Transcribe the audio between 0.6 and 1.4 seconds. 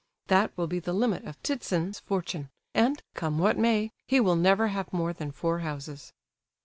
be the limit of